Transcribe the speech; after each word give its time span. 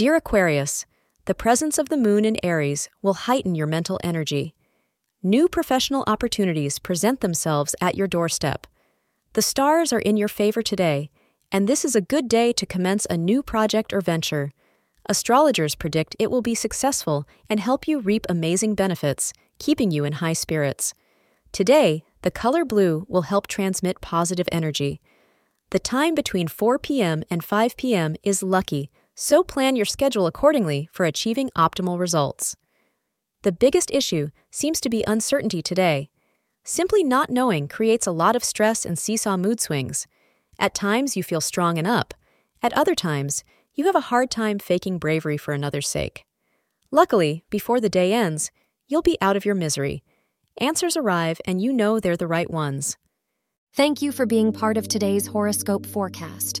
Dear 0.00 0.16
Aquarius, 0.16 0.86
the 1.26 1.34
presence 1.34 1.76
of 1.76 1.90
the 1.90 1.96
moon 1.98 2.24
in 2.24 2.42
Aries 2.42 2.88
will 3.02 3.28
heighten 3.28 3.54
your 3.54 3.66
mental 3.66 4.00
energy. 4.02 4.54
New 5.22 5.46
professional 5.46 6.04
opportunities 6.06 6.78
present 6.78 7.20
themselves 7.20 7.74
at 7.82 7.96
your 7.96 8.06
doorstep. 8.06 8.66
The 9.34 9.42
stars 9.42 9.92
are 9.92 9.98
in 9.98 10.16
your 10.16 10.26
favor 10.26 10.62
today, 10.62 11.10
and 11.52 11.68
this 11.68 11.84
is 11.84 11.94
a 11.94 12.00
good 12.00 12.28
day 12.28 12.50
to 12.54 12.64
commence 12.64 13.06
a 13.10 13.18
new 13.18 13.42
project 13.42 13.92
or 13.92 14.00
venture. 14.00 14.54
Astrologers 15.04 15.74
predict 15.74 16.16
it 16.18 16.30
will 16.30 16.40
be 16.40 16.54
successful 16.54 17.28
and 17.50 17.60
help 17.60 17.86
you 17.86 18.00
reap 18.00 18.24
amazing 18.26 18.74
benefits, 18.74 19.34
keeping 19.58 19.90
you 19.90 20.06
in 20.06 20.14
high 20.14 20.32
spirits. 20.32 20.94
Today, 21.52 22.04
the 22.22 22.30
color 22.30 22.64
blue 22.64 23.04
will 23.06 23.28
help 23.28 23.46
transmit 23.48 24.00
positive 24.00 24.48
energy. 24.50 24.98
The 25.72 25.78
time 25.78 26.14
between 26.14 26.48
4 26.48 26.78
p.m. 26.78 27.22
and 27.28 27.44
5 27.44 27.76
p.m. 27.76 28.16
is 28.22 28.42
lucky, 28.42 28.90
so 29.14 29.42
plan 29.42 29.76
your 29.76 29.86
schedule 29.86 30.26
accordingly 30.26 30.88
for 30.92 31.04
achieving 31.04 31.50
optimal 31.56 31.98
results. 31.98 32.56
The 33.42 33.52
biggest 33.52 33.90
issue 33.90 34.30
seems 34.50 34.80
to 34.80 34.90
be 34.90 35.04
uncertainty 35.06 35.62
today. 35.62 36.10
Simply 36.64 37.02
not 37.02 37.30
knowing 37.30 37.68
creates 37.68 38.06
a 38.06 38.12
lot 38.12 38.36
of 38.36 38.44
stress 38.44 38.84
and 38.84 38.98
seesaw 38.98 39.36
mood 39.36 39.60
swings. 39.60 40.06
At 40.58 40.74
times, 40.74 41.16
you 41.16 41.22
feel 41.22 41.40
strong 41.40 41.78
and 41.78 41.86
up. 41.86 42.12
At 42.62 42.74
other 42.74 42.94
times, 42.94 43.44
you 43.74 43.86
have 43.86 43.94
a 43.94 44.10
hard 44.10 44.30
time 44.30 44.58
faking 44.58 44.98
bravery 44.98 45.38
for 45.38 45.54
another's 45.54 45.88
sake. 45.88 46.24
Luckily, 46.90 47.44
before 47.48 47.80
the 47.80 47.88
day 47.88 48.12
ends, 48.12 48.50
you'll 48.88 49.00
be 49.00 49.16
out 49.22 49.36
of 49.36 49.44
your 49.44 49.54
misery. 49.54 50.02
Answers 50.58 50.96
arrive, 50.96 51.40
and 51.46 51.62
you 51.62 51.72
know 51.72 51.98
they're 51.98 52.16
the 52.16 52.26
right 52.26 52.50
ones. 52.50 52.98
Thank 53.72 54.02
you 54.02 54.12
for 54.12 54.26
being 54.26 54.52
part 54.52 54.76
of 54.76 54.88
today's 54.88 55.28
horoscope 55.28 55.86
forecast. 55.86 56.60